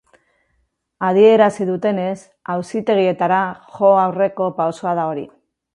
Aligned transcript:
Adierazi 1.09 1.67
dutenez, 1.71 2.15
auzitegietara 2.55 3.45
jo 3.77 3.95
aurreko 4.07 4.53
pausoa 4.63 5.01
da 5.03 5.11
hori. 5.13 5.27